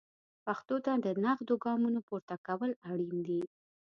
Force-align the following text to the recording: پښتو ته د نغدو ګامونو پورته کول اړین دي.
پښتو 0.45 0.75
ته 0.85 0.91
د 1.05 1.07
نغدو 1.23 1.55
ګامونو 1.65 1.99
پورته 2.07 2.35
کول 2.47 2.71
اړین 2.91 3.17
دي. 3.27 3.41